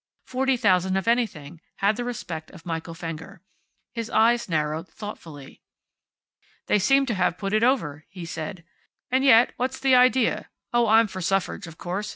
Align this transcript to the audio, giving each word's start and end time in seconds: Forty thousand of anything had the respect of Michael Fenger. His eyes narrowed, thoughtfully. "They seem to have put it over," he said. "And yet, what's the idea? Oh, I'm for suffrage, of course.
Forty 0.25 0.57
thousand 0.57 0.97
of 0.97 1.07
anything 1.07 1.61
had 1.75 1.95
the 1.95 2.03
respect 2.03 2.49
of 2.49 2.65
Michael 2.65 2.95
Fenger. 2.95 3.43
His 3.93 4.09
eyes 4.09 4.49
narrowed, 4.49 4.87
thoughtfully. 4.87 5.61
"They 6.65 6.79
seem 6.79 7.05
to 7.05 7.13
have 7.13 7.37
put 7.37 7.53
it 7.53 7.61
over," 7.61 8.05
he 8.09 8.25
said. 8.25 8.63
"And 9.11 9.23
yet, 9.23 9.53
what's 9.57 9.79
the 9.79 9.93
idea? 9.93 10.49
Oh, 10.73 10.87
I'm 10.87 11.05
for 11.05 11.21
suffrage, 11.21 11.67
of 11.67 11.77
course. 11.77 12.09